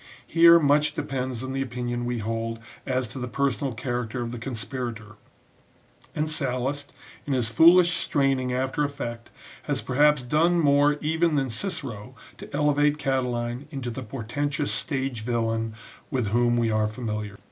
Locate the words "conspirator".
4.39-5.15